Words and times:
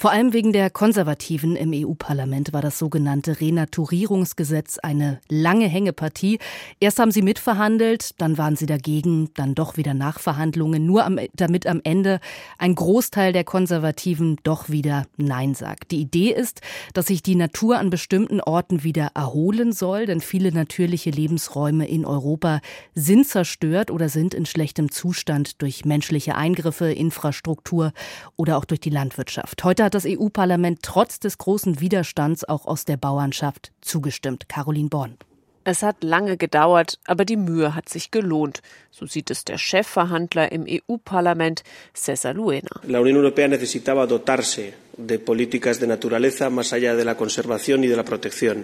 vor 0.00 0.12
allem 0.12 0.32
wegen 0.32 0.54
der 0.54 0.70
Konservativen 0.70 1.56
im 1.56 1.72
EU-Parlament 1.74 2.54
war 2.54 2.62
das 2.62 2.78
sogenannte 2.78 3.38
Renaturierungsgesetz 3.38 4.78
eine 4.78 5.20
lange 5.28 5.68
Hängepartie. 5.68 6.38
Erst 6.80 6.98
haben 6.98 7.10
sie 7.10 7.20
mitverhandelt, 7.20 8.18
dann 8.18 8.38
waren 8.38 8.56
sie 8.56 8.64
dagegen, 8.64 9.28
dann 9.34 9.54
doch 9.54 9.76
wieder 9.76 9.92
Nachverhandlungen, 9.92 10.86
nur 10.86 11.04
am, 11.04 11.18
damit 11.34 11.66
am 11.66 11.82
Ende 11.84 12.20
ein 12.56 12.76
Großteil 12.76 13.34
der 13.34 13.44
Konservativen 13.44 14.38
doch 14.42 14.70
wieder 14.70 15.04
Nein 15.18 15.52
sagt. 15.52 15.90
Die 15.90 16.00
Idee 16.00 16.32
ist, 16.32 16.62
dass 16.94 17.08
sich 17.08 17.22
die 17.22 17.34
Natur 17.34 17.78
an 17.78 17.90
bestimmten 17.90 18.40
Orten 18.40 18.82
wieder 18.82 19.10
erholen 19.14 19.72
soll, 19.72 20.06
denn 20.06 20.22
viele 20.22 20.50
natürliche 20.50 21.10
Lebensräume 21.10 21.86
in 21.86 22.06
Europa 22.06 22.62
sind 22.94 23.26
zerstört 23.26 23.90
oder 23.90 24.08
sind 24.08 24.32
in 24.32 24.46
schlechtem 24.46 24.90
Zustand 24.90 25.60
durch 25.60 25.84
menschliche 25.84 26.36
Eingriffe, 26.36 26.90
Infrastruktur 26.90 27.92
oder 28.36 28.56
auch 28.56 28.64
durch 28.64 28.80
die 28.80 28.88
Landwirtschaft. 28.88 29.62
Heute 29.62 29.89
hat 29.90 29.94
das 29.96 30.06
EU-Parlament 30.06 30.80
trotz 30.82 31.18
des 31.18 31.36
großen 31.38 31.80
Widerstands 31.80 32.44
auch 32.44 32.64
aus 32.66 32.84
der 32.84 32.96
Bauernschaft 32.96 33.72
zugestimmt. 33.80 34.48
Caroline 34.48 34.88
Born. 34.88 35.16
Es 35.64 35.82
hat 35.82 36.04
lange 36.04 36.36
gedauert, 36.36 37.00
aber 37.06 37.24
die 37.24 37.36
Mühe 37.36 37.74
hat 37.74 37.88
sich 37.88 38.12
gelohnt. 38.12 38.62
So 38.92 39.06
sieht 39.06 39.30
es 39.30 39.44
der 39.44 39.58
Chefverhandler 39.58 40.52
im 40.52 40.64
EU-Parlament, 40.68 41.64
César 41.94 42.32
Luena. 42.34 42.70
La 42.84 43.00
Unión 43.00 43.16
Europea 43.16 43.48
necesitaba 43.48 44.06
dotarse 44.06 44.72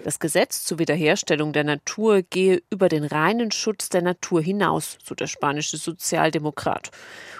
Das 0.04 0.18
Gesetz 0.18 0.64
zur 0.64 0.78
Wiederherstellung 0.78 1.52
der 1.52 1.64
Natur 1.64 2.22
gehe 2.22 2.62
über 2.70 2.88
den 2.88 3.04
reinen 3.04 3.50
Schutz 3.50 3.88
der 3.88 4.02
Natur 4.02 4.42
hinaus, 4.42 4.98
so 5.02 5.14
der 5.14 5.27
spanische 5.27 5.77
Sozialdemokrat. 5.77 6.91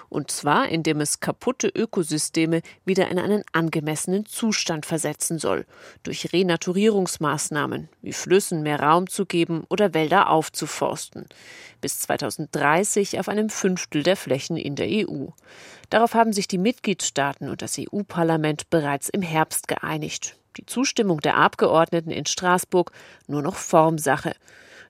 Und 0.09 0.31
zwar, 0.31 0.69
indem 0.69 1.01
es 1.01 1.19
kaputte 1.19 1.67
Ökosysteme 1.67 2.61
wieder 2.85 3.09
in 3.09 3.19
einen 3.19 3.43
angemessenen 3.51 4.25
Zustand 4.25 4.85
versetzen 4.85 5.37
soll, 5.37 5.65
durch 6.03 6.31
Renaturierungsmaßnahmen, 6.31 7.89
wie 8.01 8.13
Flüssen 8.13 8.63
mehr 8.63 8.79
Raum 8.79 9.07
zu 9.07 9.25
geben 9.25 9.65
oder 9.69 9.93
Wälder 9.93 10.29
aufzuforsten. 10.29 11.25
Bis 11.81 11.99
2030 11.99 13.19
auf 13.19 13.27
einem 13.27 13.49
Fünftel 13.49 14.03
der 14.03 14.15
Flächen 14.15 14.55
in 14.55 14.75
der 14.75 14.87
EU. 14.87 15.27
Darauf 15.89 16.13
haben 16.13 16.33
sich 16.33 16.47
die 16.47 16.57
Mitgliedstaaten 16.57 17.49
und 17.49 17.61
das 17.61 17.77
EU-Parlament 17.77 18.69
bereits 18.69 18.86
im 19.09 19.21
Herbst 19.21 19.67
geeinigt. 19.67 20.35
Die 20.57 20.65
Zustimmung 20.65 21.19
der 21.19 21.37
Abgeordneten 21.37 22.11
in 22.11 22.25
Straßburg 22.25 22.91
nur 23.27 23.41
noch 23.41 23.55
Formsache. 23.55 24.33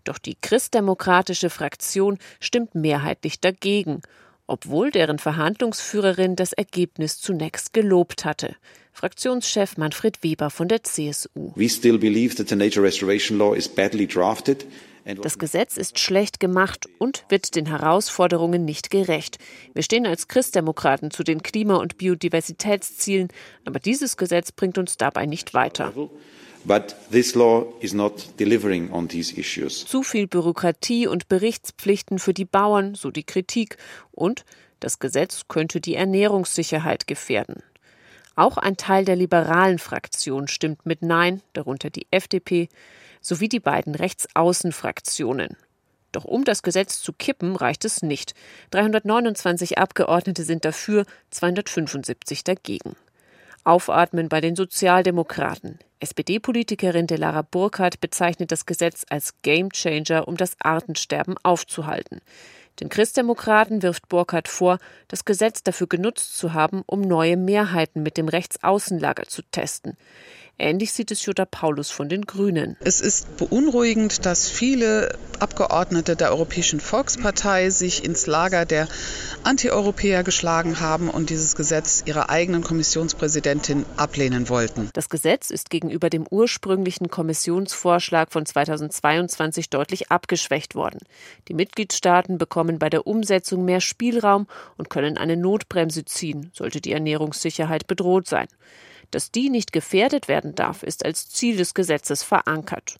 Doch 0.03 0.17
die 0.17 0.37
christdemokratische 0.41 1.49
Fraktion 1.49 2.17
stimmt 2.39 2.75
mehrheitlich 2.75 3.41
dagegen, 3.41 4.01
obwohl 4.45 4.91
deren 4.91 5.19
Verhandlungsführerin 5.19 6.37
das 6.37 6.53
Ergebnis 6.53 7.19
zunächst 7.19 7.73
gelobt 7.73 8.23
hatte. 8.23 8.55
Fraktionschef 8.93 9.77
Manfred 9.77 10.23
Weber 10.23 10.49
von 10.49 10.69
der 10.69 10.83
CSU. 10.83 11.51
We 11.55 11.69
still 11.69 11.97
believe 11.97 12.35
that 12.35 12.49
the 12.49 12.55
nature 12.55 12.81
restoration 12.81 13.37
law 13.37 13.53
is 13.53 13.67
badly 13.67 14.07
drafted 14.07 14.65
das 15.15 15.39
Gesetz 15.39 15.77
ist 15.77 15.99
schlecht 15.99 16.39
gemacht 16.39 16.87
und 16.99 17.23
wird 17.29 17.55
den 17.55 17.67
Herausforderungen 17.67 18.65
nicht 18.65 18.89
gerecht. 18.89 19.37
Wir 19.73 19.83
stehen 19.83 20.05
als 20.05 20.27
Christdemokraten 20.27 21.11
zu 21.11 21.23
den 21.23 21.43
Klima- 21.43 21.77
und 21.77 21.97
Biodiversitätszielen, 21.97 23.29
aber 23.65 23.79
dieses 23.79 24.17
Gesetz 24.17 24.51
bringt 24.51 24.77
uns 24.77 24.97
dabei 24.97 25.25
nicht 25.25 25.53
weiter. 25.53 25.93
Zu 29.85 30.03
viel 30.03 30.27
Bürokratie 30.27 31.07
und 31.07 31.29
Berichtspflichten 31.29 32.19
für 32.19 32.33
die 32.33 32.45
Bauern, 32.45 32.93
so 32.93 33.09
die 33.09 33.23
Kritik, 33.23 33.77
und 34.11 34.43
das 34.81 34.99
Gesetz 34.99 35.43
könnte 35.47 35.79
die 35.79 35.95
Ernährungssicherheit 35.95 37.07
gefährden. 37.07 37.63
Auch 38.37 38.57
ein 38.57 38.77
Teil 38.77 39.03
der 39.03 39.15
liberalen 39.15 39.79
Fraktion 39.79 40.47
stimmt 40.47 40.85
mit 40.85 41.01
Nein, 41.01 41.41
darunter 41.53 41.89
die 41.89 42.05
FDP 42.11 42.69
sowie 43.19 43.49
die 43.49 43.59
beiden 43.59 43.95
Rechtsaußenfraktionen. 43.95 45.57
Doch 46.11 46.23
um 46.23 46.43
das 46.43 46.61
Gesetz 46.61 47.01
zu 47.01 47.13
kippen, 47.13 47.55
reicht 47.55 47.83
es 47.83 48.03
nicht. 48.03 48.35
329 48.69 49.79
Abgeordnete 49.79 50.43
sind 50.43 50.65
dafür, 50.65 51.05
275 51.31 52.43
dagegen. 52.43 52.95
Aufatmen 53.63 54.29
bei 54.29 54.39
den 54.39 54.55
Sozialdemokraten. 54.55 55.79
SPD-Politikerin 55.99 57.07
Delara 57.07 57.41
Burkhardt 57.41 57.99
bezeichnet 57.99 58.51
das 58.51 58.67
Gesetz 58.67 59.03
als 59.09 59.33
Gamechanger, 59.41 60.27
um 60.27 60.37
das 60.37 60.55
Artensterben 60.61 61.35
aufzuhalten. 61.41 62.21
Den 62.79 62.89
Christdemokraten 62.89 63.81
wirft 63.81 64.07
Burkhardt 64.07 64.47
vor, 64.47 64.77
das 65.07 65.25
Gesetz 65.25 65.63
dafür 65.63 65.87
genutzt 65.87 66.37
zu 66.37 66.53
haben, 66.53 66.83
um 66.85 67.01
neue 67.01 67.37
Mehrheiten 67.37 68.03
mit 68.03 68.17
dem 68.17 68.27
Rechtsaußenlager 68.27 69.27
zu 69.27 69.41
testen. 69.51 69.97
Ähnlich 70.59 70.91
sieht 70.91 71.11
es 71.11 71.23
Jutta 71.25 71.45
Paulus 71.45 71.91
von 71.91 72.09
den 72.09 72.23
Grünen. 72.23 72.77
Es 72.79 72.99
ist 72.99 73.37
beunruhigend, 73.37 74.25
dass 74.25 74.49
viele 74.49 75.15
Abgeordnete 75.39 76.15
der 76.15 76.31
Europäischen 76.31 76.79
Volkspartei 76.79 77.69
sich 77.69 78.03
ins 78.03 78.27
Lager 78.27 78.65
der 78.65 78.87
Antieuropäer 79.43 80.23
geschlagen 80.23 80.79
haben 80.79 81.09
und 81.09 81.29
dieses 81.29 81.55
Gesetz 81.55 82.03
ihrer 82.05 82.29
eigenen 82.29 82.63
Kommissionspräsidentin 82.63 83.85
ablehnen 83.95 84.49
wollten. 84.49 84.89
Das 84.93 85.09
Gesetz 85.09 85.49
ist 85.49 85.69
gegenüber 85.69 86.09
dem 86.09 86.25
ursprünglichen 86.29 87.09
Kommissionsvorschlag 87.09 88.31
von 88.31 88.45
2022 88.45 89.69
deutlich 89.69 90.11
abgeschwächt 90.11 90.75
worden. 90.75 90.99
Die 91.47 91.53
Mitgliedstaaten 91.53 92.37
bekommen 92.37 92.79
bei 92.79 92.89
der 92.89 93.07
Umsetzung 93.07 93.65
mehr 93.65 93.81
Spielraum 93.81 94.47
und 94.77 94.89
können 94.89 95.17
eine 95.17 95.37
Notbremse 95.37 96.05
ziehen, 96.05 96.51
sollte 96.53 96.81
die 96.81 96.91
Ernährungssicherheit 96.91 97.87
bedroht 97.87 98.27
sein. 98.27 98.47
Dass 99.11 99.31
die 99.31 99.49
nicht 99.49 99.71
gefährdet 99.71 100.27
werden 100.27 100.55
darf, 100.55 100.83
ist 100.83 101.05
als 101.05 101.29
Ziel 101.29 101.57
des 101.57 101.73
Gesetzes 101.73 102.23
verankert. 102.23 102.97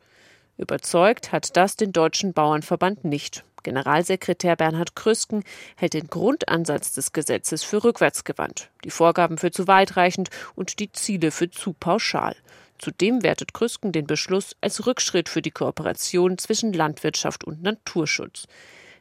Überzeugt 0.58 1.32
hat 1.32 1.56
das 1.56 1.76
den 1.76 1.94
Deutschen 1.94 2.34
Bauernverband 2.34 3.06
nicht. 3.06 3.44
Generalsekretär 3.64 4.56
Bernhard 4.56 4.96
Krüsken 4.96 5.44
hält 5.76 5.94
den 5.94 6.08
Grundansatz 6.08 6.94
des 6.94 7.12
Gesetzes 7.12 7.64
für 7.64 7.84
rückwärtsgewandt, 7.84 8.70
die 8.84 8.90
Vorgaben 8.90 9.38
für 9.38 9.52
zu 9.52 9.68
weitreichend 9.68 10.30
und 10.56 10.80
die 10.80 10.92
Ziele 10.92 11.32
für 11.32 11.52
zu 11.52 11.74
pauschal. 11.74 12.36
Zudem 12.80 13.24
wertet 13.24 13.54
Krüsken 13.54 13.92
den 13.92 14.08
Beschluss 14.08 14.56
als 14.62 14.86
Rückschritt 14.86 15.30
für 15.30 15.42
die 15.42 15.52
Kooperation 15.52 16.38
zwischen 16.38 16.74
Landwirtschaft 16.74 17.44
und 17.44 17.62
Naturschutz. 17.62 18.48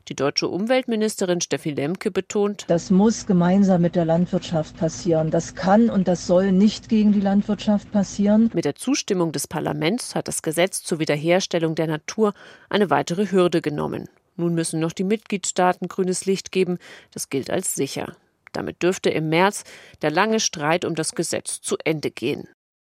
Die 0.09 0.15
deutsche 0.15 0.47
Umweltministerin 0.47 1.41
Steffi 1.41 1.71
Lemke 1.71 2.12
betont, 2.12 2.65
das 2.69 2.91
muss 2.91 3.27
gemeinsam 3.27 3.83
mit 3.83 3.97
der 3.97 4.05
Landwirtschaft 4.05 4.77
passieren. 4.77 5.33
Das 5.33 5.56
kann 5.56 5.91
und 5.91 6.06
das 6.06 6.28
soll 6.28 6.53
nicht 6.53 6.89
gegen 6.89 7.11
die 7.11 7.21
Landwirtschaft 7.21 7.91
passieren. 7.91 8.49
Mit 8.55 8.65
der 8.65 8.77
Zustimmung 8.77 9.33
des 9.33 9.49
Parlaments 9.49 10.15
hat 10.15 10.28
das 10.28 10.43
Gesetz 10.43 10.84
zur 10.84 11.00
Wiederherstellung 11.00 11.75
der 11.75 11.89
Natur 11.89 12.34
eine 12.69 12.89
weitere 12.89 13.33
Hürde 13.33 13.61
genommen. 13.61 14.09
Nun 14.37 14.55
müssen 14.55 14.78
noch 14.78 14.93
die 14.93 15.03
Mitgliedstaaten 15.03 15.89
grünes 15.89 16.25
Licht 16.25 16.53
geben. 16.53 16.78
Das 17.11 17.28
gilt 17.28 17.50
als 17.50 17.75
sicher. 17.75 18.15
Damit 18.53 18.84
dürfte 18.84 19.11
im 19.11 19.28
März 19.28 19.65
der 20.03 20.12
lange 20.12 20.39
Streit 20.39 20.84
um 20.84 20.95
das 20.95 21.16
Gesetz 21.16 21.61
zu 21.61 21.78
Ende 21.84 22.12
gehen. 22.12 22.47